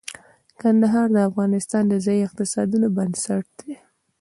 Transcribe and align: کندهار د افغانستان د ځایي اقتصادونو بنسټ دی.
کندهار 0.61 1.07
د 1.13 1.17
افغانستان 1.29 1.83
د 1.87 1.93
ځایي 2.05 2.21
اقتصادونو 2.27 2.87
بنسټ 2.97 3.45
دی. 3.59 3.73